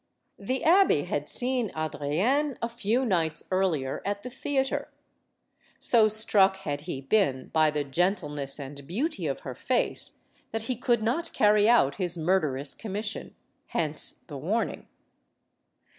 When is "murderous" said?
12.17-12.73